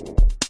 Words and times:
you 0.00 0.41